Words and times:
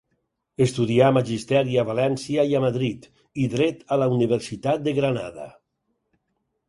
Estudià 0.65 1.09
Magisteri 1.17 1.77
a 1.81 1.83
València 1.91 2.45
i 2.53 2.57
a 2.59 2.61
Madrid, 2.65 3.07
i 3.43 3.47
dret 3.55 3.85
a 3.97 4.01
la 4.05 4.09
Universitat 4.17 4.85
de 4.89 4.99
Granada. 5.01 5.47